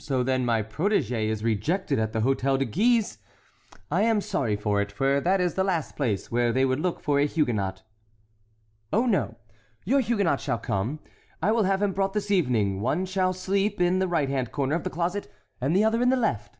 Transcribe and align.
"So 0.00 0.24
then 0.24 0.44
my 0.44 0.64
protégé 0.64 1.28
is 1.28 1.44
rejected 1.44 2.00
at 2.00 2.12
the 2.12 2.22
Hôtel 2.22 2.58
de 2.58 2.64
Guise. 2.64 3.18
I 3.92 4.02
am 4.02 4.20
sorry 4.20 4.56
for 4.56 4.80
it, 4.82 4.90
for 4.90 5.20
that 5.20 5.40
is 5.40 5.54
the 5.54 5.62
last 5.62 5.94
place 5.94 6.32
where 6.32 6.52
they 6.52 6.64
would 6.64 6.80
look 6.80 6.98
for 6.98 7.20
a 7.20 7.26
Huguenot." 7.28 7.84
"Oh, 8.92 9.06
no, 9.06 9.36
your 9.84 10.00
Huguenot 10.00 10.40
shall 10.40 10.58
come; 10.58 10.98
I 11.40 11.52
will 11.52 11.62
have 11.62 11.80
him 11.80 11.92
brought 11.92 12.12
this 12.12 12.32
evening: 12.32 12.80
one 12.80 13.06
shall 13.06 13.32
sleep 13.32 13.80
in 13.80 14.00
the 14.00 14.08
right 14.08 14.28
hand 14.28 14.50
corner 14.50 14.74
of 14.74 14.82
the 14.82 14.90
closet 14.90 15.32
and 15.60 15.76
the 15.76 15.84
other 15.84 16.02
in 16.02 16.08
the 16.08 16.16
left." 16.16 16.58